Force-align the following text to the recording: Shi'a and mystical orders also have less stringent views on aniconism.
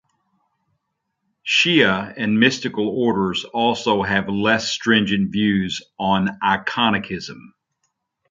Shi'a 1.45 2.15
and 2.17 2.39
mystical 2.39 2.87
orders 2.89 3.43
also 3.43 4.01
have 4.01 4.29
less 4.29 4.67
stringent 4.67 5.31
views 5.31 5.79
on 5.99 6.39
aniconism. 6.41 7.49